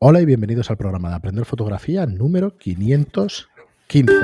[0.00, 4.14] Hola y bienvenidos al programa de Aprender Fotografía número 515.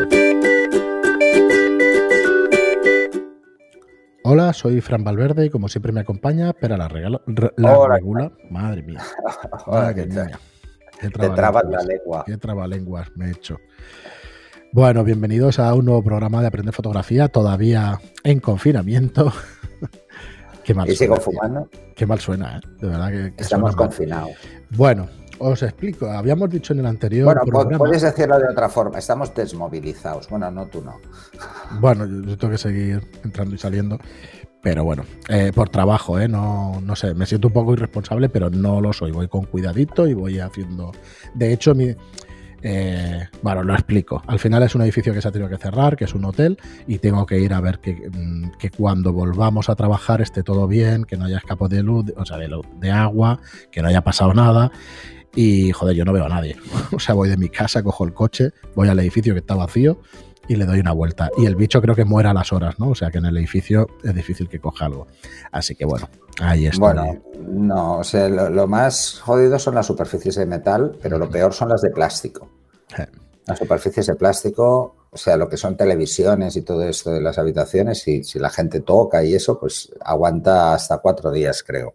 [4.22, 7.20] Hola, soy Fran Valverde y como siempre me acompaña Pera la, regala,
[7.56, 7.96] la Hola.
[7.96, 8.30] regula.
[8.50, 9.02] Madre mía.
[9.66, 10.06] Hola, ¿qué.
[11.00, 12.22] Qué Te trabas la lengua.
[12.24, 13.58] Qué trabalenguas me he hecho.
[14.72, 19.32] Bueno, bienvenidos a un nuevo programa de Aprender Fotografía, todavía en confinamiento.
[20.62, 21.68] Qué mal Y sigo suena, fumando.
[21.96, 22.60] Qué mal suena, ¿eh?
[22.80, 24.30] De verdad que, que Estamos confinados.
[24.70, 26.06] Bueno, os explico.
[26.10, 27.78] Habíamos dicho en el anterior Bueno, programa.
[27.78, 28.98] puedes decirlo de otra forma.
[28.98, 30.28] Estamos desmovilizados.
[30.28, 30.96] Bueno, no tú no.
[31.80, 33.98] Bueno, yo, yo tengo que seguir entrando y saliendo.
[34.62, 36.26] Pero bueno, eh, por trabajo, ¿eh?
[36.26, 39.10] No, no sé, me siento un poco irresponsable, pero no lo soy.
[39.12, 40.92] Voy con cuidadito y voy haciendo.
[41.34, 41.94] De hecho, mi.
[42.62, 44.22] eh, bueno, lo explico.
[44.26, 46.56] Al final es un edificio que se ha tenido que cerrar, que es un hotel,
[46.86, 50.66] y tengo que ir a ver que, mm, que cuando volvamos a trabajar esté todo
[50.66, 53.40] bien, que no haya escapo de luz, o sea, de, luz- de agua,
[53.70, 54.72] que no haya pasado nada.
[55.36, 56.56] Y joder, yo no veo a nadie.
[56.92, 59.98] O sea, voy de mi casa, cojo el coche, voy al edificio que está vacío
[60.46, 61.30] y le doy una vuelta.
[61.36, 62.90] Y el bicho creo que muere a las horas, ¿no?
[62.90, 65.06] O sea que en el edificio es difícil que coja algo.
[65.50, 66.08] Así que bueno,
[66.40, 66.78] ahí está.
[66.78, 67.98] Bueno, no.
[67.98, 71.70] O sea, lo, lo más jodido son las superficies de metal, pero lo peor son
[71.70, 72.48] las de plástico.
[72.96, 73.06] Eh,
[73.46, 77.38] Las superficies de plástico, o sea, lo que son televisiones y todo esto de las
[77.38, 81.94] habitaciones, si, si la gente toca y eso, pues aguanta hasta cuatro días, creo.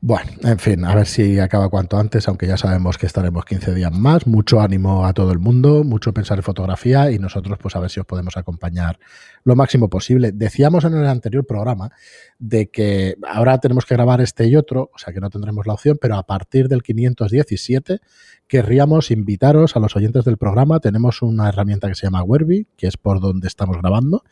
[0.00, 3.74] Bueno, en fin, a ver si acaba cuanto antes, aunque ya sabemos que estaremos 15
[3.74, 4.26] días más.
[4.26, 7.90] Mucho ánimo a todo el mundo, mucho pensar en fotografía y nosotros pues a ver
[7.90, 8.98] si os podemos acompañar
[9.42, 10.32] lo máximo posible.
[10.32, 11.90] Decíamos en el anterior programa
[12.38, 15.72] de que ahora tenemos que grabar este y otro, o sea que no tendremos la
[15.72, 18.00] opción, pero a partir del 517
[18.46, 20.78] querríamos invitaros a los oyentes del programa.
[20.78, 24.24] Tenemos una herramienta que se llama Werby, que es por donde estamos grabando,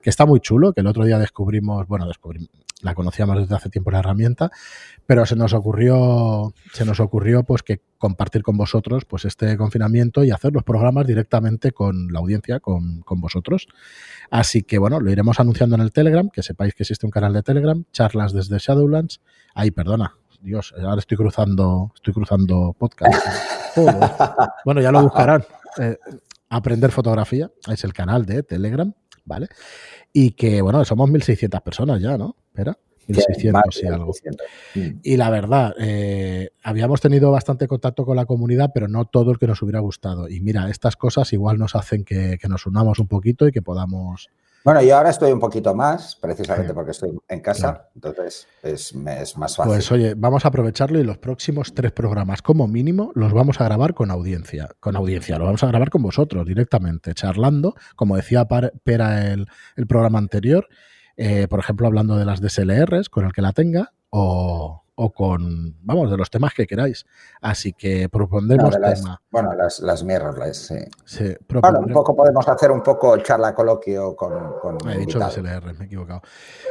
[0.00, 2.50] que está muy chulo, que el otro día descubrimos, bueno, descubrimos,
[2.82, 4.50] la conocíamos desde hace tiempo la herramienta,
[5.06, 10.24] pero se nos ocurrió, se nos ocurrió pues que compartir con vosotros pues este confinamiento
[10.24, 13.68] y hacer los programas directamente con la audiencia, con, con vosotros.
[14.30, 17.32] Así que bueno, lo iremos anunciando en el Telegram, que sepáis que existe un canal
[17.32, 19.20] de Telegram, charlas desde Shadowlands.
[19.54, 23.14] Ay, perdona, Dios, ahora estoy cruzando, estoy cruzando podcast.
[24.66, 25.42] Bueno, ya lo buscarán.
[25.78, 25.96] Eh,
[26.52, 28.92] Aprender fotografía es el canal de Telegram,
[29.24, 29.48] ¿vale?
[30.12, 32.36] Y que, bueno, somos 1.600 personas ya, ¿no?
[32.48, 32.78] Espera,
[33.08, 34.12] 1.600 Más y algo.
[34.12, 34.46] 600.
[34.74, 35.00] Mm.
[35.02, 39.38] Y la verdad, eh, habíamos tenido bastante contacto con la comunidad, pero no todo el
[39.38, 40.28] que nos hubiera gustado.
[40.28, 43.62] Y mira, estas cosas igual nos hacen que, que nos unamos un poquito y que
[43.62, 44.28] podamos...
[44.64, 47.88] Bueno, yo ahora estoy un poquito más, precisamente porque estoy en casa, Claro.
[47.96, 49.64] entonces es, más fácil.
[49.64, 53.64] Pues oye, vamos a aprovecharlo y los próximos tres programas, como mínimo, los vamos a
[53.64, 54.68] grabar con audiencia.
[54.78, 59.46] Con audiencia, lo vamos a grabar con vosotros directamente, charlando, como decía Pera el,
[59.76, 60.68] el programa anterior,
[61.16, 65.76] eh, por ejemplo, hablando de las DSLRs, con el que la tenga, o, o con,
[65.82, 67.06] vamos, de los temas que queráis.
[67.40, 69.20] Así que propondremos las- tema.
[69.30, 70.76] bueno, las, las mirrorless, sí.
[71.04, 75.18] Sí, Bueno, un poco podemos hacer un poco charla coloquio con, con He dicho.
[75.18, 76.20] DSLR, me he equivocado.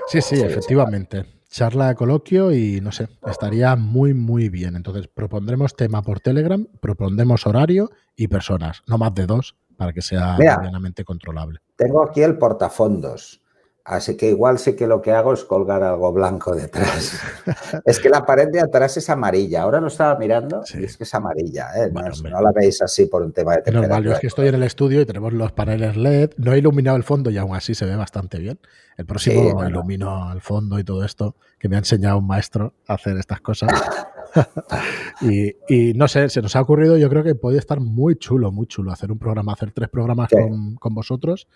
[0.08, 1.26] Sí, sí, Sí, efectivamente.
[1.50, 4.78] Charla coloquio y no sé, estaría muy, muy bien.
[4.78, 10.02] Entonces, propondremos tema por Telegram, propondremos horario y personas, no más de dos, para que
[10.02, 10.58] sea Mira.
[10.60, 11.60] medianamente controlable.
[11.76, 13.41] Tengo aquí el portafondos,
[13.86, 17.20] así que igual sí que lo que hago es colgar algo blanco detrás.
[17.86, 19.64] es que la pared de atrás es amarilla.
[19.64, 20.80] Ahora lo estaba mirando Sí.
[20.82, 21.68] y es que es amarilla.
[21.76, 21.90] ¿eh?
[21.92, 24.14] No, es- la veis así por un tema de Es normal, yo temperatura.
[24.16, 26.32] es que estoy en el estudio y tenemos los paneles LED.
[26.38, 28.60] No he iluminado el fondo y aún así se ve bastante bien.
[28.98, 32.74] El próximo Sí, ilumino el fondo y todo esto, que me ha enseñado un maestro
[32.88, 33.72] a hacer estas cosas.
[35.22, 38.52] y, y no sé, se nos ha ocurrido, yo creo que puede estar muy chulo,
[38.52, 40.36] muy chulo hacer un programa, hacer tres programas Sí.
[40.38, 41.48] con, con vosotros.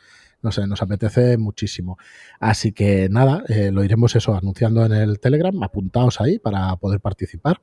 [0.46, 1.98] No sé, nos apetece muchísimo.
[2.40, 5.64] Así que nada, eh, lo iremos eso anunciando en el Telegram.
[5.64, 7.62] Apuntaos ahí para poder participar.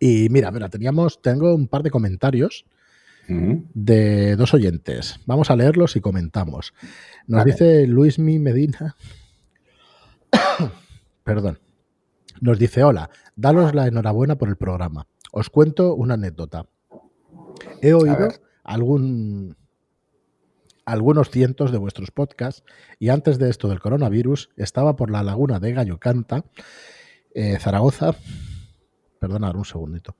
[0.00, 2.64] Y mira, mira, teníamos, tengo un par de comentarios
[3.28, 5.20] de dos oyentes.
[5.26, 6.72] Vamos a leerlos y comentamos.
[7.26, 7.52] Nos Vale.
[7.52, 8.96] dice Luismi Medina.
[11.22, 11.58] Perdón.
[12.40, 15.06] Nos dice: Hola, daros la enhorabuena por el programa.
[15.32, 16.64] Os cuento una anécdota.
[17.82, 18.28] He oído
[18.62, 19.54] algún,
[20.84, 22.64] algunos cientos de vuestros podcasts
[22.98, 26.44] y antes de esto del coronavirus estaba por la laguna de Gallo Canta,
[27.34, 28.14] eh, Zaragoza.
[29.18, 30.16] Perdonad un segundito.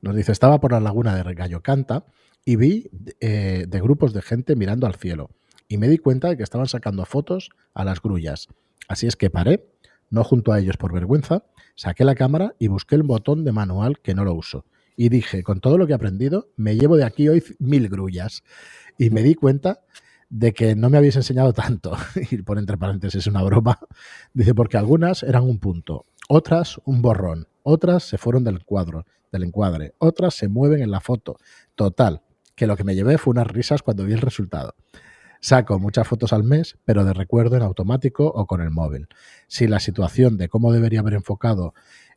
[0.00, 2.04] Nos dice, estaba por la laguna de Gallo Canta
[2.44, 2.90] y vi
[3.20, 5.30] eh, de grupos de gente mirando al cielo
[5.66, 8.48] y me di cuenta de que estaban sacando fotos a las grullas.
[8.86, 9.66] Así es que paré,
[10.10, 11.44] no junto a ellos por vergüenza,
[11.74, 14.66] saqué la cámara y busqué el botón de manual que no lo uso.
[14.96, 18.42] Y dije, con todo lo que he aprendido, me llevo de aquí hoy mil grullas.
[18.98, 19.80] Y me di cuenta
[20.30, 21.96] de que no me habéis enseñado tanto,
[22.30, 23.78] y pone entre paréntesis una broma,
[24.32, 29.44] dice porque algunas eran un punto, otras un borrón, otras se fueron del cuadro, del
[29.44, 31.38] encuadre, otras se mueven en la foto.
[31.74, 32.22] Total,
[32.54, 34.74] que lo que me llevé fue unas risas cuando vi el resultado.
[35.40, 39.08] Saco muchas fotos al mes, pero de recuerdo en automático o con el móvil.
[39.46, 41.74] Si la situación de cómo debería haber enfocado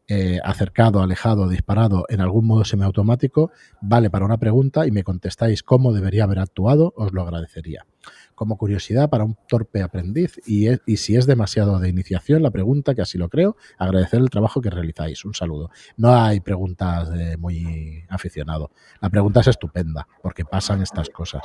[0.09, 3.51] eh, acercado, alejado, disparado en algún modo semiautomático,
[3.81, 7.85] vale para una pregunta y me contestáis cómo debería haber actuado, os lo agradecería.
[8.33, 13.01] Como curiosidad para un torpe aprendiz y, si es demasiado de iniciación la pregunta, que
[13.01, 15.25] así lo creo, agradecer el trabajo que realizáis.
[15.25, 15.71] Un saludo.
[15.97, 18.71] No hay preguntas de muy aficionado.
[19.01, 21.41] La pregunta es estupenda porque pasan estas cosas.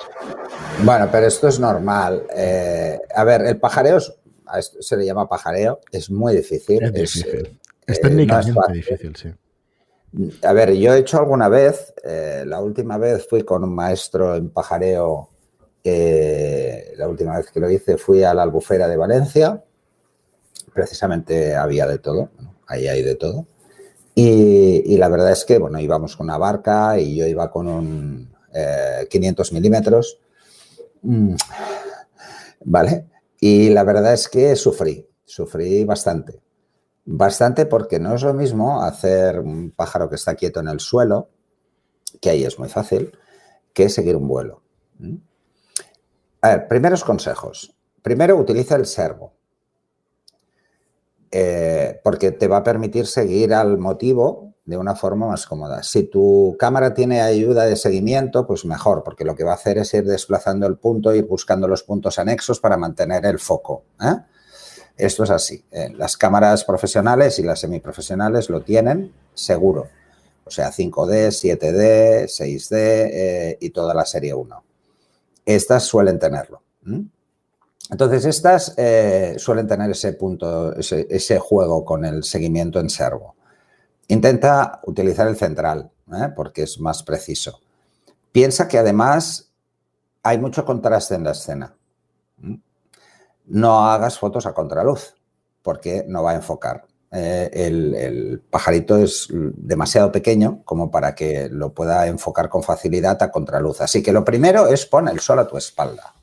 [0.85, 2.23] Bueno, pero esto es normal.
[2.37, 3.99] Eh, a ver, el pajareo
[4.61, 6.83] se le llama pajareo, es muy difícil.
[6.83, 7.47] Es difícil.
[7.47, 7.62] Es
[7.99, 9.29] eh, técnicamente difícil, sí.
[10.43, 14.37] A ver, yo he hecho alguna vez, eh, la última vez fui con un maestro
[14.37, 15.31] en pajareo,
[15.83, 19.65] eh, la última vez que lo hice fui a la albufera de Valencia,
[20.75, 22.29] precisamente había de todo,
[22.67, 23.47] ahí hay de todo.
[24.15, 28.31] Y, la verdad es que, bueno, íbamos con una barca y yo iba con un
[29.09, 30.19] 500 milímetros,
[31.01, 31.35] mm,
[32.67, 33.07] ¿vale?
[33.41, 36.43] Y la verdad es que sufrí, sufrí bastante
[37.05, 41.31] Bastante porque no es lo mismo hacer un pájaro que está quieto en el suelo,
[42.21, 43.13] que ahí es muy fácil,
[43.73, 44.63] que seguir un vuelo.
[46.41, 47.75] A ver, primeros consejos.
[48.03, 49.33] Primero, utiliza el servo,
[51.31, 55.83] eh, porque te va a permitir seguir al motivo de una forma más cómoda.
[55.83, 59.79] Si tu cámara tiene ayuda de seguimiento, pues mejor, porque lo que va a hacer
[59.79, 63.85] es ir desplazando el punto, ir buscando los puntos anexos para mantener el foco.
[64.01, 64.21] ¿eh?
[64.97, 65.65] Esto es así.
[65.71, 69.89] Eh, las cámaras profesionales y las semiprofesionales lo tienen seguro.
[70.45, 74.65] O sea, 5D, 7D, 6D y toda la serie 1.
[75.47, 76.63] Estas suelen tenerlo.
[77.91, 83.35] Entonces, estas eh, suelen tener ese punto, ese, juego con el seguimiento en servo.
[84.09, 86.29] Intenta utilizar el central, ¿eh?
[86.35, 87.61] porque es más preciso.
[88.33, 89.51] Piensa que además
[90.23, 91.75] hay mucho contraste en la escena
[93.53, 95.15] no hagas fotos a contraluz,
[95.63, 96.87] porque no va a enfocar.
[97.15, 103.31] Eh, el, pajarito es demasiado pequeño como para que lo pueda enfocar con facilidad a
[103.31, 103.83] contraluz.
[103.83, 106.15] Así que lo primero es pon el sol a tu espalda.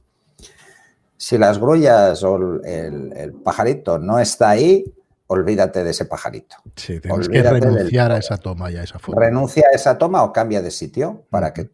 [1.16, 4.84] Si las grullas o el, pajarito no está ahí,
[5.28, 6.56] olvídate de ese pajarito.
[6.76, 9.20] Sí, tienes que renunciar a esa toma y a esa foto.
[9.20, 11.70] Renuncia a esa toma o cambia de sitio para que,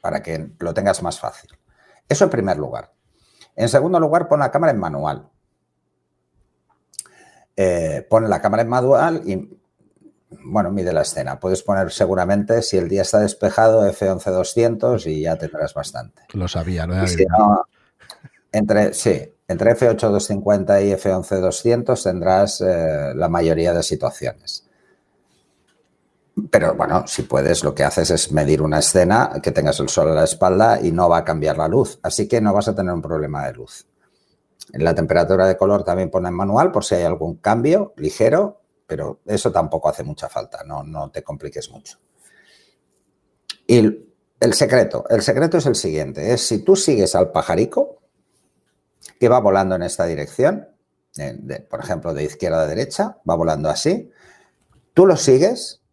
[0.00, 1.50] para que lo tengas más fácil.
[2.08, 2.94] Eso en primer lugar.
[3.56, 5.28] En segundo lugar, pon la cámara en manual.
[7.56, 9.58] Eh, pon la cámara en manual y,
[10.44, 11.38] bueno, mide la escena.
[11.38, 16.22] Puedes poner seguramente, si el día está despejado, F11200 y ya tendrás bastante.
[16.32, 17.06] Lo sabía, lo he
[18.52, 24.64] entre, Sí, entre F8250 y F11200 tendrás eh, la mayoría de situaciones.
[26.50, 30.10] Pero bueno, si puedes, lo que haces es medir una escena, que tengas el sol
[30.10, 31.98] a la espalda y no va a cambiar la luz.
[32.02, 33.86] Así que no vas a tener un problema de luz.
[34.72, 39.20] La temperatura de color también pone en manual por si hay algún cambio ligero, pero
[39.26, 41.98] eso tampoco hace mucha falta, no, no te compliques mucho.
[43.66, 43.78] Y
[44.40, 48.02] el secreto, el secreto es el siguiente, es si tú sigues al pajarico
[49.20, 50.68] que va volando en esta dirección,
[51.70, 54.10] por ejemplo, de izquierda a derecha, va volando así,
[54.92, 55.83] tú lo sigues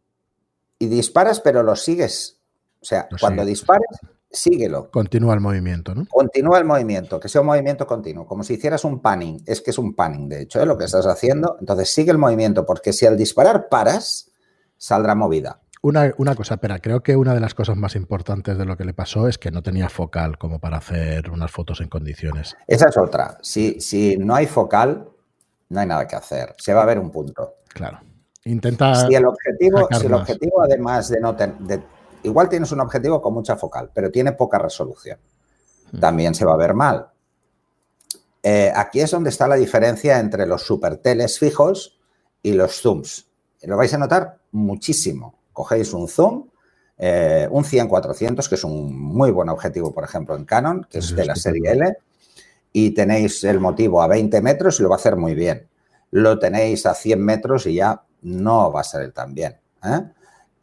[0.81, 2.39] y disparas, pero lo sigues.
[2.81, 3.85] O sea, cuando dispares,
[4.31, 4.89] síguelo.
[4.89, 6.07] Continúa el movimiento, ¿no?
[6.09, 9.43] Continúa el movimiento, que sea un movimiento continuo, como si hicieras un panning.
[9.45, 10.65] Es que es un panning, de hecho, ¿eh?
[10.65, 11.57] lo que estás haciendo.
[11.59, 14.31] Entonces sigue el movimiento, porque si al disparar paras,
[14.75, 15.61] saldrá movida.
[15.83, 18.85] Una, una, cosa, pero creo que una de las cosas más importantes de lo que
[18.85, 22.55] le pasó es que no tenía focal como para hacer unas fotos en condiciones.
[22.65, 23.37] Esa es otra.
[23.43, 25.09] Si, si no hay focal,
[25.69, 26.55] no hay nada que hacer.
[26.57, 27.57] Se va a ver un punto.
[27.69, 27.99] Claro.
[28.45, 29.07] Intenta.
[29.07, 31.81] Si el objetivo, si el objetivo además de no tener.
[32.23, 35.19] Igual tienes un objetivo con mucha focal, pero tiene poca resolución.
[35.91, 35.99] Hmm.
[35.99, 37.07] También se va a ver mal.
[38.43, 41.99] Eh, aquí es donde está la diferencia entre los superteles fijos
[42.41, 43.27] y los zooms.
[43.63, 45.35] Lo vais a notar muchísimo.
[45.53, 46.47] Cogéis un zoom,
[46.97, 51.15] eh, un 100-400, que es un muy buen objetivo, por ejemplo, en Canon, que es
[51.15, 51.97] de la serie L,
[52.73, 55.67] y tenéis el motivo a 20 metros y lo va a hacer muy bien.
[56.09, 59.59] Lo tenéis a 100 metros y ya no va a salir tan bien.
[59.83, 60.01] ¿eh?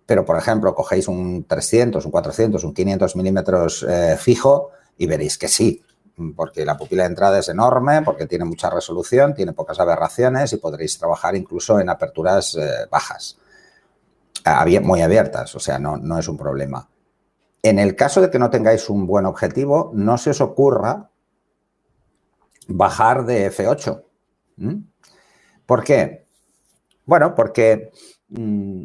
[0.07, 5.37] Pero, por ejemplo, cogéis un 300, un 400, un 500 milímetros eh, fijo y veréis
[5.38, 5.83] que sí,
[6.35, 10.57] porque la pupila de entrada es enorme, porque tiene mucha resolución, tiene pocas aberraciones y
[10.57, 13.38] podréis trabajar incluso en aperturas eh, bajas,
[14.83, 16.88] muy abiertas, o sea, no, no es un problema.
[17.62, 21.11] En el caso de que no tengáis un buen objetivo, no se os ocurra
[22.69, 24.05] bajar de F8.
[25.67, 26.27] ¿Por qué?
[27.09, 27.91] Bueno, porque
[28.29, 28.83] mm,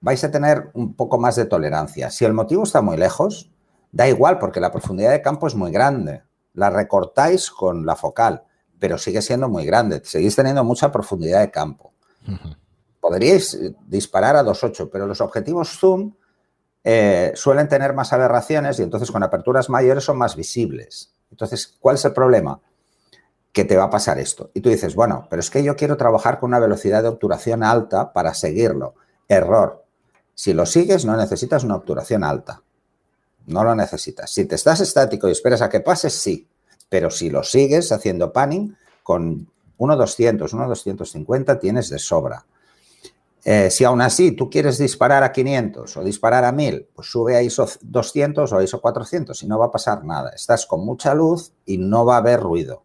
[0.00, 2.08] vais a tener un poco más de tolerancia.
[2.08, 3.50] Si el motivo está muy lejos,
[3.90, 6.22] da igual porque la profundidad de campo es muy grande.
[6.54, 8.44] La recortáis con la focal,
[8.78, 10.00] pero sigue siendo muy grande.
[10.04, 11.92] Seguís teniendo mucha profundidad de campo.
[13.00, 16.14] Podríais disparar a 2.8, pero los objetivos zoom
[16.84, 21.12] eh, suelen tener más aberraciones y entonces con aperturas mayores son más visibles.
[21.32, 22.60] Entonces, ¿cuál es el problema?
[23.52, 24.50] Que te va a pasar esto.
[24.54, 27.62] Y tú dices, bueno, pero es que yo quiero trabajar con una velocidad de obturación
[27.62, 28.94] alta para seguirlo.
[29.26, 29.84] Error.
[30.34, 32.62] Si lo sigues, no necesitas una obturación alta.
[33.46, 34.30] No lo necesitas.
[34.30, 36.46] Si te estás estático y esperas a que pase, sí.
[36.88, 42.44] Pero si lo sigues haciendo panning, con 1.200, 1.250 tienes de sobra.
[43.44, 47.36] Eh, si aún así tú quieres disparar a 500 o disparar a 1000, pues sube
[47.36, 50.30] a ISO 200 o a ISO 400 y no va a pasar nada.
[50.30, 52.82] Estás con mucha luz y no va a haber ruido.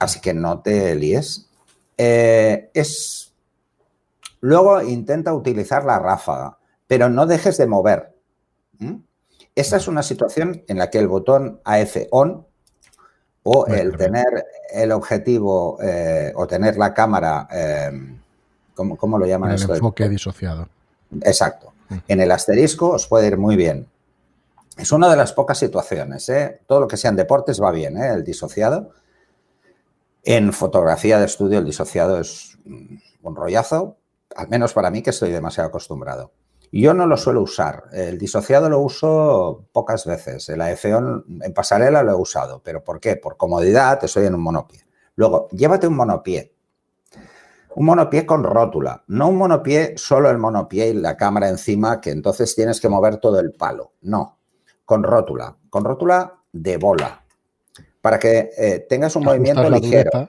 [0.00, 1.48] Así que no te líes.
[1.96, 3.32] Eh, es...
[4.40, 8.12] Luego intenta utilizar la ráfaga, pero no dejes de mover.
[9.54, 12.46] Esta es una situación en la que el botón AF ON
[13.42, 17.46] o el tener el objetivo eh, o tener la cámara
[18.96, 19.50] ¿Cómo, lo llaman?
[19.52, 20.68] En el enfoque disociado.
[21.22, 21.72] Exacto.
[21.88, 21.96] Mm.
[22.08, 23.86] En el asterisco os puede ir muy bien.
[24.76, 26.28] Es una de las pocas situaciones.
[26.28, 26.60] ¿eh?
[26.66, 28.08] Todo lo que sean deportes va bien, ¿eh?
[28.14, 28.92] el disociado.
[30.22, 33.98] En fotografía de estudio el disociado es un rollazo,
[34.36, 36.32] al menos para mí que estoy demasiado acostumbrado.
[36.72, 37.84] Yo no lo suelo usar.
[37.92, 40.48] El disociado lo uso pocas veces.
[40.48, 42.62] El AFO en pasarela lo he usado.
[42.62, 43.16] ¿Pero por qué?
[43.16, 44.86] Por comodidad, estoy en un monopié.
[45.16, 46.54] Luego, llévate un monopié.
[47.74, 52.10] Un monopié con rótula, no un monopié solo el monopié y la cámara encima, que
[52.10, 53.92] entonces tienes que mover todo el palo.
[54.00, 54.40] No,
[54.84, 57.19] con rótula, con rótula de bola,
[58.00, 60.28] para que eh, tengas un movimiento ligero.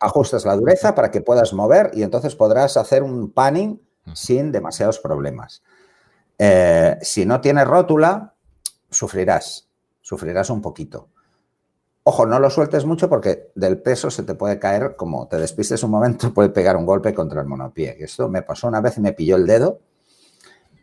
[0.00, 3.80] Ajustas la dureza para que puedas mover y entonces podrás hacer un panning
[4.14, 5.62] sin demasiados problemas.
[6.38, 8.34] Eh, si no tienes rótula,
[8.90, 9.68] sufrirás,
[10.00, 11.08] sufrirás un poquito.
[12.04, 15.82] Ojo, no lo sueltes mucho porque del peso se te puede caer, como te despistes
[15.82, 17.96] un momento, puede pegar un golpe contra el monopié.
[17.98, 19.80] Esto me pasó una vez y me pilló el dedo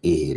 [0.01, 0.35] y,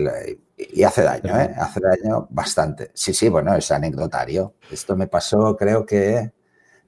[0.84, 1.54] hace daño, ¿eh?
[1.56, 2.90] Hace daño bastante.
[2.94, 4.54] Sí, sí, bueno, es anecdotario.
[4.70, 6.32] Esto me pasó, creo que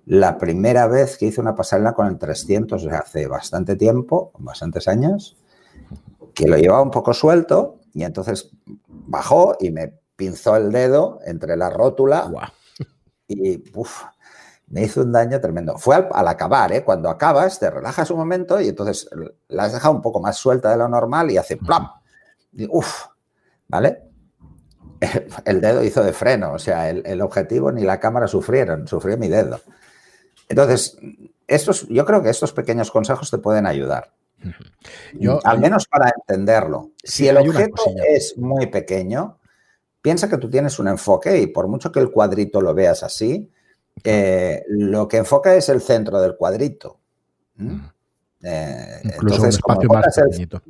[0.07, 5.37] la primera vez que hice una pasarela con el 300, hace bastante tiempo, bastantes años,
[6.35, 8.51] que lo llevaba un poco suelto y entonces
[8.89, 12.31] bajó y me pinzó el dedo entre la rótula
[13.29, 13.63] y
[14.69, 15.79] me hizo un daño tremendo.
[15.79, 16.85] Fue al, acabar, ¿eh?
[16.85, 19.09] cuando acabas te relajas un momento y entonces
[19.49, 21.89] la has dejado un poco más suelta de lo normal y hace ¡plam!
[22.53, 23.07] Y, uf,
[23.71, 24.03] ¿vale?
[25.45, 29.29] El dedo hizo de freno, o sea, el, objetivo ni la cámara sufrieron, sufrió mi
[29.29, 29.61] dedo.
[30.49, 30.99] Entonces,
[31.47, 34.13] estos, yo creo que estos pequeños consejos te pueden ayudar.
[35.15, 36.91] Yo, al menos para entenderlo.
[37.03, 39.39] Si el objeto es muy pequeño,
[40.03, 43.51] piensa que tú tienes un enfoque y por mucho que el cuadrito lo veas así,
[44.05, 47.01] eh, lo que enfoca es el centro del cuadrito.
[47.57, 47.81] ¿Mm?
[48.43, 50.63] Eh, Incluso un espacio más pequeñito.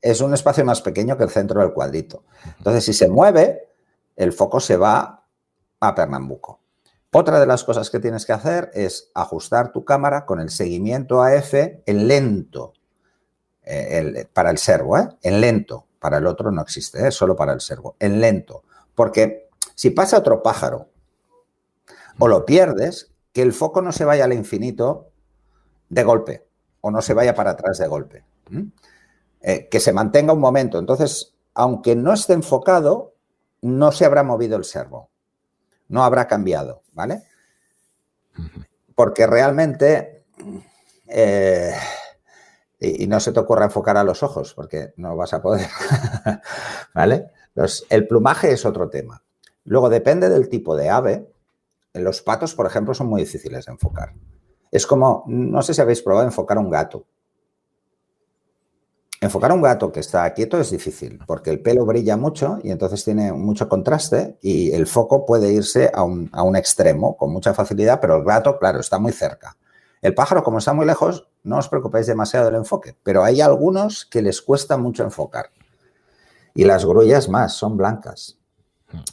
[0.00, 2.24] Es un espacio más pequeño que el centro del cuadrito.
[2.58, 3.68] Entonces, si se mueve,
[4.16, 5.24] el foco se va
[5.80, 6.60] a Pernambuco.
[7.12, 11.22] Otra de las cosas que tienes que hacer es ajustar tu cámara con el seguimiento
[11.22, 12.74] AF en lento.
[13.62, 15.86] Eh, para el servo, En lento.
[15.98, 17.96] Para el otro no existe, solo para el servo.
[17.98, 18.62] En lento.
[18.94, 20.88] Porque si pasa otro pájaro
[22.18, 25.10] o lo pierdes, que el foco no se vaya al infinito
[25.88, 26.46] de golpe
[26.80, 28.24] o no se vaya para atrás de golpe.
[29.40, 30.78] Eh, que se mantenga un momento.
[30.78, 33.14] Entonces, aunque no esté enfocado,
[33.62, 35.10] no se habrá movido el servo.
[35.88, 37.22] No habrá cambiado, ¿vale?
[38.94, 40.24] Porque realmente...
[41.06, 41.72] Eh,
[42.80, 45.66] y, no se te ocurra enfocar a los ojos, porque no vas a poder,
[46.94, 47.30] ¿vale?
[47.90, 49.24] el plumaje es otro tema.
[49.64, 51.28] Luego, depende del tipo de ave.
[51.94, 54.14] Los patos, por ejemplo, son muy difíciles de enfocar.
[54.70, 57.06] Es como, no sé si habéis probado enfocar un gato.
[59.20, 63.04] Enfocar un gato que está quieto es difícil porque el pelo brilla mucho y entonces
[63.04, 67.52] tiene mucho contraste y el foco puede irse a un, a un extremo con mucha
[67.52, 69.56] facilidad, pero el gato, claro, está muy cerca.
[70.00, 74.06] El pájaro, como está muy lejos, no os preocupéis demasiado del enfoque, pero hay algunos
[74.06, 75.50] que les cuesta mucho enfocar.
[76.54, 78.38] Y las grullas más, son blancas.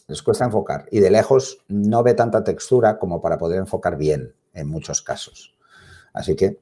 [0.08, 0.86] Les cuesta enfocar.
[0.92, 5.56] Y de lejos no ve tanta textura como para poder enfocar bien en muchos casos.
[6.14, 6.60] Así que.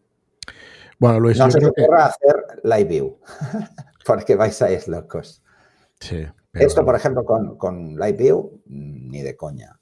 [1.00, 3.18] Bueno, no se os ocurra hacer live view,
[4.06, 5.42] porque vais a ir locos.
[6.00, 6.26] Sí.
[6.54, 9.80] Esto, por ejemplo, con, con Live View, ni de coña.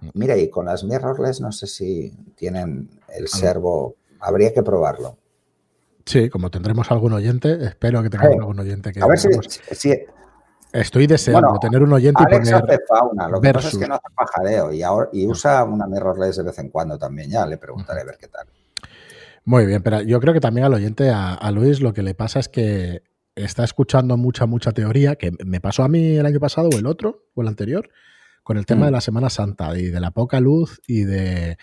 [0.00, 0.08] Mm.
[0.14, 5.18] Mira, y con las mirrorless no sé si tienen el servo, habría que probarlo.
[6.04, 9.00] Sí, como tendremos algún oyente, espero que tengamos algún oyente que...
[9.00, 9.90] A ver si,
[10.72, 13.94] Estoy deseando tener un oyente Alex y poner fauna, lo que pasa es que no
[13.94, 17.58] hace pajareo y, ahora, y usa una mirrorless de vez en cuando también, ya le
[17.58, 18.46] preguntaré a ver qué tal.
[19.44, 22.38] Muy bien, pero yo creo que también al oyente, a, Luis, lo que le pasa
[22.38, 23.02] es que
[23.34, 26.86] está escuchando mucha, mucha teoría, que me pasó a mí el año pasado o el
[26.86, 27.90] otro, o el anterior,
[28.44, 28.94] con el tema de mm.
[28.94, 31.56] la Semana Santa y de la poca luz y de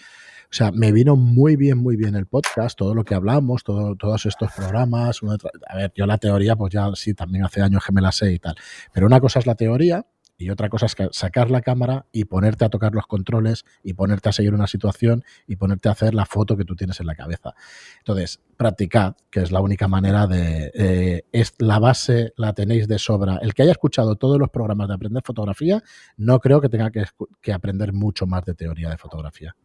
[0.52, 3.96] o sea, me vino muy bien, muy bien el podcast, todo lo que hablamos, todo,
[3.96, 5.20] todos estos programas.
[5.68, 8.34] a ver, yo la teoría, pues ya sí, también hace años que me la sé
[8.34, 8.56] y tal.
[8.92, 10.08] Pero una cosa es la teoría
[10.40, 14.30] y otra cosa es sacar la cámara y ponerte a tocar los controles y ponerte
[14.30, 17.14] a seguir una situación y ponerte a hacer la foto que tú tienes en la
[17.14, 17.54] cabeza.
[17.98, 20.72] Entonces, practicad, que es la única manera de...
[20.74, 23.38] Eh, es la base la tenéis de sobra.
[23.42, 25.84] El que haya escuchado todos los programas de aprender fotografía,
[26.16, 29.58] no creo que tenga que aprender mucho más de teoría de fotografía.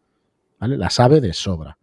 [0.59, 1.79] La sabe de sobra.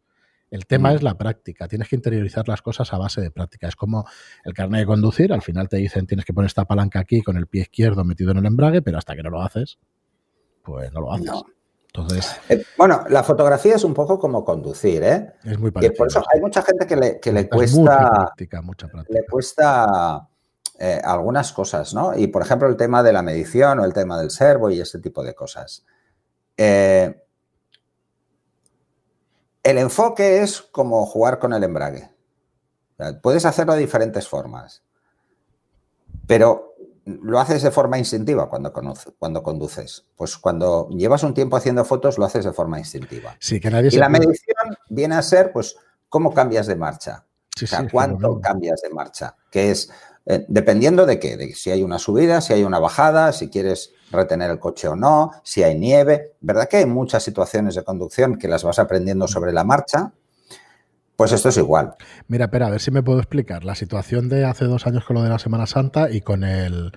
[0.52, 0.96] El tema mm.
[0.96, 1.68] es la práctica.
[1.68, 3.68] Tienes que interiorizar las cosas a base de práctica.
[3.68, 4.06] Es como
[4.44, 5.32] el carnet de conducir.
[5.34, 8.32] Al final te dicen tienes que poner esta palanca aquí con el pie izquierdo metido
[8.32, 9.80] en el embrague, pero hasta que no lo haces,
[10.62, 11.32] pues no lo haces.
[11.94, 15.34] Entonces, eh, bueno, la fotografía es un poco como conducir, ¿eh?
[15.44, 15.94] Es muy parecido.
[15.94, 18.34] Y por eso hay mucha gente que le, que le cuesta.
[19.10, 20.30] Le cuesta
[20.80, 22.18] eh, algunas cosas, ¿no?
[22.18, 25.00] Y por ejemplo, el tema de la medición o el tema del servo y este
[25.00, 25.86] tipo de cosas.
[26.56, 27.24] Eh,
[29.64, 32.10] el enfoque es como jugar con el embrague.
[33.22, 34.84] puedes hacerlo de diferentes formas,
[36.28, 36.76] pero
[37.06, 38.72] lo haces de forma instintiva cuando,
[39.18, 40.06] cuando conduces.
[40.16, 43.36] Pues cuando llevas un tiempo haciendo fotos, lo haces de forma instintiva.
[43.40, 45.76] Sí, que nadie y la medición viene a ser, pues,
[46.10, 47.26] cómo cambias de marcha.
[47.62, 49.36] o sea, cuánto cambias de marcha.
[49.50, 49.90] Que es,
[50.26, 53.94] eh, dependiendo de qué, de si hay una subida, si hay una bajada, si quieres
[54.12, 56.34] retener el coche o no, si hay nieve.
[56.42, 60.12] ¿Verdad que hay muchas situaciones de conducción que las vas aprendiendo sobre la marcha?
[61.16, 61.94] Pues esto es igual.
[62.28, 63.64] Mira, espera, a ver si me puedo explicar.
[63.64, 66.92] La situación de hace dos años con lo de la Semana Santa y con el.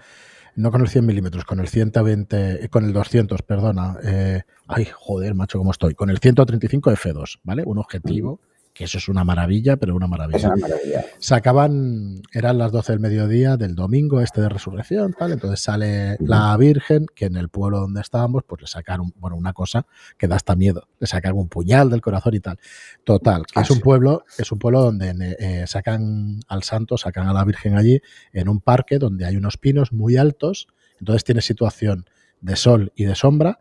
[0.57, 3.97] No con el 100 milímetros, con el 120, con el 200, perdona.
[4.05, 5.95] Eh, ay, joder, macho, cómo estoy.
[5.95, 7.65] Con el 135 F2, ¿vale?
[7.67, 8.41] Un objetivo
[8.75, 10.37] que eso es una maravilla, pero una maravilla.
[10.37, 11.05] Es una maravilla.
[11.21, 16.57] Sacaban, eran las 12 del mediodía del domingo este de resurrección, tal, entonces sale la
[16.57, 19.87] Virgen, que en el pueblo donde estábamos, pues le sacaron, bueno, una cosa
[20.19, 22.59] que da hasta miedo, le sacan un puñal del corazón y tal.
[23.05, 27.33] Total, que es un pueblo, es un pueblo donde eh, sacan al santo, sacan a
[27.33, 30.67] la Virgen allí, en un parque donde hay unos pinos muy altos,
[30.99, 32.07] entonces tiene situación
[32.41, 33.61] de sol y de sombra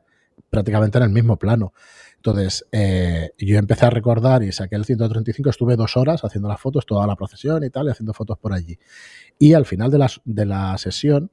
[0.49, 1.73] prácticamente en el mismo plano.
[2.25, 6.61] Entonces, eh, yo empecé a recordar y saqué el 135, estuve dos horas haciendo las
[6.61, 8.79] fotos, toda la procesión y tal, y haciendo fotos por allí.
[9.37, 11.31] Y al final de la, de la sesión,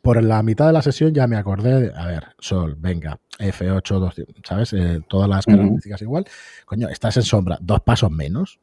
[0.00, 3.98] por la mitad de la sesión ya me acordé, de, a ver, Sol, venga, F8,
[3.98, 4.72] 200, ¿sabes?
[4.72, 6.24] Eh, todas las características igual.
[6.64, 8.60] Coño, estás en sombra, dos pasos menos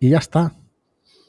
[0.00, 0.52] y ya está.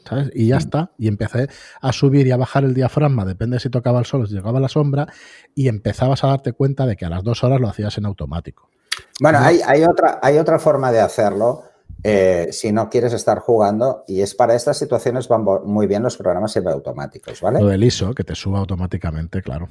[0.04, 0.32] ¿sabes?
[0.34, 0.94] Y ya está.
[0.98, 1.48] Y empecé
[1.80, 4.60] a subir y a bajar el diafragma, depende si tocaba el sol o si llegaba
[4.60, 5.08] la sombra,
[5.54, 8.72] y empezabas a darte cuenta de que a las dos horas lo hacías en automático.
[9.20, 11.64] Bueno, hay, otra, hay otra forma de hacerlo
[12.04, 16.18] eh, si no quieres estar jugando y es para estas situaciones van muy bien los
[16.18, 17.62] programas semiautomáticos, ¿vale?
[17.62, 19.70] Lo del ISO, que te suba automáticamente, claro.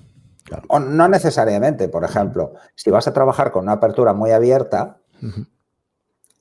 [0.68, 4.98] O no necesariamente, por ejemplo, si vas a trabajar con una apertura muy abierta,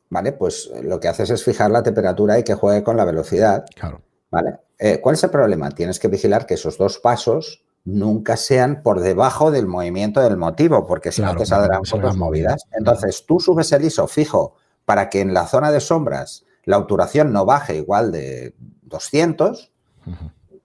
[0.10, 0.32] ¿vale?
[0.34, 3.66] Pues lo que haces es fijar la temperatura y que juegue con la velocidad.
[3.76, 4.02] Claro.
[4.30, 4.60] ¿Vale?
[4.80, 5.70] Eh, ¿Cuál es el problema?
[5.72, 10.86] Tienes que vigilar que esos dos pasos nunca sean por debajo del movimiento del motivo,
[10.86, 12.64] porque si no te saldrán fotos movidas.
[12.72, 17.34] Entonces, tú subes el ISO fijo para que en la zona de sombras la obturación
[17.34, 19.72] no baje igual de 200,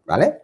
[0.05, 0.43] ¿vale?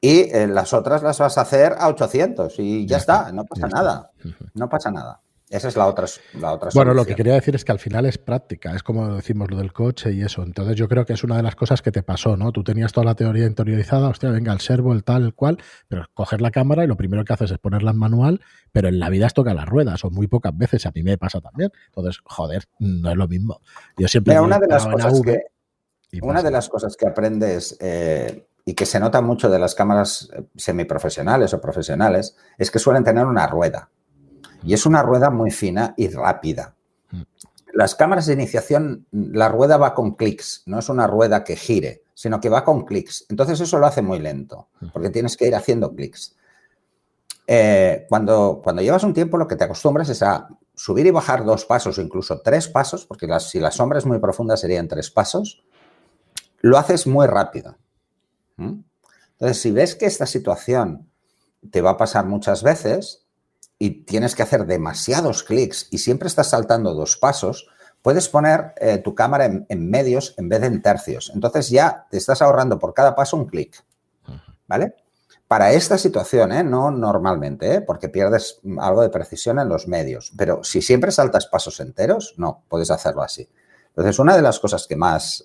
[0.00, 3.44] Y en eh, las otras las vas a hacer a 800 y ya, está, no
[3.44, 4.10] pasa nada,
[4.54, 5.21] no pasa nada.
[5.52, 6.06] Esa es la otra,
[6.40, 9.14] la otra Bueno, lo que quería decir es que al final es práctica, es como
[9.14, 10.42] decimos lo del coche y eso.
[10.42, 12.52] Entonces yo creo que es una de las cosas que te pasó, ¿no?
[12.52, 16.06] Tú tenías toda la teoría interiorizada, hostia, venga, el servo, el tal, el cual, pero
[16.14, 18.40] coger la cámara y lo primero que haces es ponerla en manual,
[18.72, 21.18] pero en la vida es tocar las ruedas, o muy pocas veces, a mí me
[21.18, 21.70] pasa también.
[21.88, 23.60] Entonces, joder, no es lo mismo.
[23.98, 24.40] Yo siempre...
[24.40, 25.38] una de las cosas que...
[26.22, 30.30] Una de las cosas que aprendes eh, y que se nota mucho de las cámaras
[30.32, 33.90] eh, semiprofesionales o profesionales es que suelen tener una rueda.
[34.62, 36.74] Y es una rueda muy fina y rápida.
[37.10, 37.22] Mm.
[37.74, 42.02] Las cámaras de iniciación, la rueda va con clics, no es una rueda que gire,
[42.14, 43.26] sino que va con clics.
[43.28, 44.88] Entonces eso lo hace muy lento, mm.
[44.92, 46.36] porque tienes que ir haciendo clics.
[47.46, 51.44] Eh, cuando, cuando llevas un tiempo, lo que te acostumbras es a subir y bajar
[51.44, 55.10] dos pasos o incluso tres pasos, porque si la sombra es muy profunda serían tres
[55.10, 55.62] pasos,
[56.60, 57.76] lo haces muy rápido.
[58.56, 61.10] Entonces, si ves que esta situación
[61.70, 63.21] te va a pasar muchas veces
[63.82, 67.66] y tienes que hacer demasiados clics y siempre estás saltando dos pasos,
[68.00, 71.32] puedes poner eh, tu cámara en, medios en vez de en tercios.
[71.34, 73.84] Entonces ya te estás ahorrando por cada paso un clic.
[74.68, 74.94] ¿Vale?
[75.48, 76.62] Para esta situación, ¿eh?
[76.62, 77.80] no normalmente, ¿eh?
[77.80, 80.32] porque pierdes algo de precisión en los medios.
[80.38, 83.50] Pero si siempre saltas pasos enteros, no, puedes hacerlo así.
[83.88, 85.44] Entonces, una de las cosas que más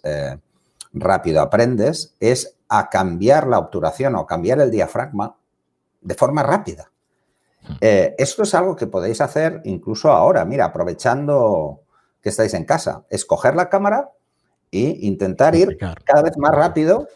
[0.93, 5.36] rápido aprendes es a cambiar la obturación o cambiar el diafragma
[6.02, 6.91] de forma rápida.
[7.82, 11.82] Eh, esto es algo que podéis hacer incluso ahora, mira, aprovechando
[12.21, 14.10] que estáis en casa, escoger la cámara
[14.71, 17.08] e intentar ir cada vez más rápido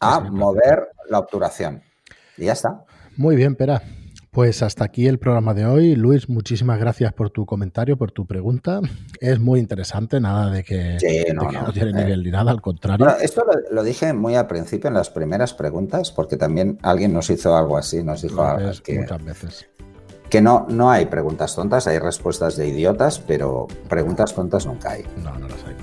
[0.00, 1.82] a mover la obturación.
[2.36, 2.84] Y ya está.
[3.16, 3.82] Muy bien, Pera.
[4.34, 5.94] Pues hasta aquí el programa de hoy.
[5.94, 8.80] Luis, muchísimas gracias por tu comentario, por tu pregunta.
[9.20, 10.96] Es muy interesante, nada de que,
[11.34, 11.92] no, tiene eh.
[11.92, 13.06] nivel ni nada, al contrario.
[13.20, 17.54] esto lo, dije muy al principio en las primeras preguntas, porque también alguien nos hizo
[17.54, 18.42] algo así, nos dijo
[18.82, 19.66] que, muchas veces.
[20.30, 25.04] que no, no hay preguntas tontas, hay respuestas de idiotas, pero preguntas tontas nunca hay.
[25.22, 25.74] No, no las hay.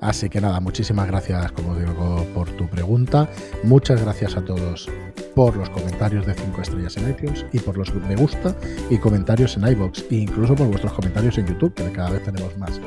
[0.00, 3.28] Así que nada, muchísimas gracias, como digo, por tu pregunta.
[3.62, 4.88] Muchas gracias a todos
[5.34, 8.54] por los comentarios de 5 estrellas en iTunes y por los me gusta
[8.88, 12.56] y comentarios en iBox e incluso por vuestros comentarios en YouTube, que cada vez tenemos
[12.56, 12.80] más.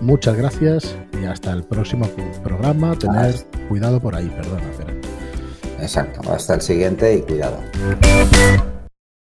[0.00, 2.08] Muchas gracias y hasta el próximo
[2.42, 2.96] programa.
[2.96, 3.34] Tener
[3.68, 4.62] cuidado por ahí, perdona.
[5.80, 7.60] Exacto, hasta el siguiente y cuidado.